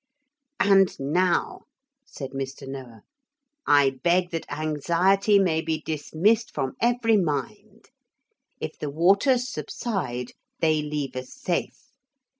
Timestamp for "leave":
10.81-11.15